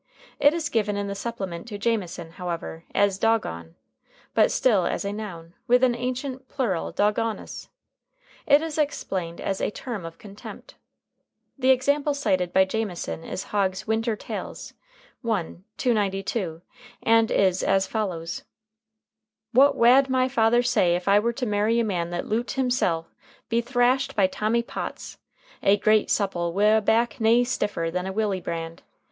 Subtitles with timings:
[0.39, 3.75] It is given in the supplement to Jamieson, however, as "dogon,"
[4.33, 7.67] but still as a noun, with an ancient plural dogonis.
[8.47, 10.73] It is explained as "a term of contempt."
[11.55, 14.73] The example cited by Jamieson is Hogg's "Winter Tales,"
[15.23, 15.55] I.
[15.77, 16.63] 292,
[17.03, 18.41] and is as follows:
[19.51, 23.05] "What wad my father say if I were to marry a man that loot himsel'
[23.49, 25.19] be thrashed by Tommy Potts,
[25.61, 28.81] a great supple wi' a back nae stiffer than a willy brand?